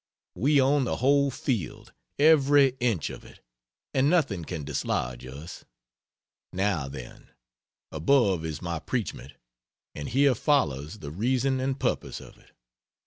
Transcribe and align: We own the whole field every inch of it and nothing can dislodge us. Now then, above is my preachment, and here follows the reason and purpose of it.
We 0.33 0.59
own 0.59 0.85
the 0.85 0.95
whole 0.95 1.29
field 1.29 1.93
every 2.17 2.75
inch 2.79 3.11
of 3.11 3.23
it 3.23 3.39
and 3.93 4.09
nothing 4.09 4.45
can 4.45 4.63
dislodge 4.63 5.27
us. 5.27 5.63
Now 6.51 6.87
then, 6.87 7.29
above 7.91 8.43
is 8.43 8.63
my 8.63 8.79
preachment, 8.79 9.33
and 9.93 10.09
here 10.09 10.33
follows 10.33 10.97
the 11.01 11.11
reason 11.11 11.59
and 11.59 11.79
purpose 11.79 12.19
of 12.19 12.39
it. 12.39 12.49